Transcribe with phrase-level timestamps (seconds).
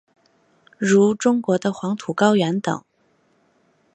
[0.79, 2.83] 如中国的黄土高原等。